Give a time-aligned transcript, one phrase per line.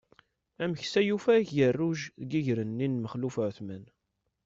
[0.63, 1.99] Ameksa yufa agerruj
[2.29, 3.83] deg iger-nni n Maxluf Uεetman.